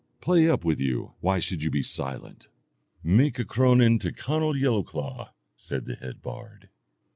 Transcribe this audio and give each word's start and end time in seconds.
'Play 0.19 0.49
up 0.49 0.65
with 0.65 0.79
you, 0.79 1.13
why 1.19 1.37
should 1.37 1.61
you 1.61 1.69
be 1.69 1.83
silent? 1.83 2.47
Make 3.03 3.37
a 3.37 3.45
cronan 3.45 3.99
to 3.99 4.11
Conall 4.11 4.55
Yellowclaw,' 4.59 5.29
said 5.55 5.85
the 5.85 5.93
head 5.93 6.23
bard. 6.23 6.69